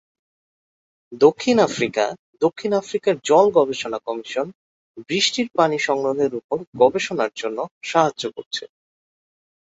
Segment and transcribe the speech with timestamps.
[1.21, 2.05] দক্ষিণ আফ্রিকা
[2.41, 4.47] দক্ষিণ আফ্রিকার জল গবেষণা কমিশন
[5.07, 7.59] বৃষ্টির পানি সংগ্রহের উপর গবেষণার জন্য
[7.83, 8.63] সাহায্য করছে।